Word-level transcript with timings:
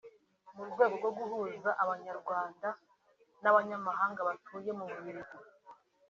mu 0.55 0.63
rwego 0.71 0.95
rwo 1.01 1.11
guhuza 1.17 1.69
Abanyarwanda 1.83 2.67
n’abanyamahanga 3.41 4.21
batuye 4.27 4.71
mu 4.77 4.85
Bubiligi 4.91 5.37